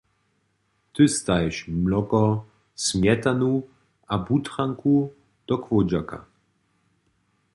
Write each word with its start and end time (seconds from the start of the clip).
Ty 0.93 1.05
stajiš 1.15 1.59
mloko, 1.83 2.21
smjetanu 2.87 3.51
a 4.17 4.21
butranku 4.25 4.95
do 5.47 5.55
chłódźaka. 5.67 6.19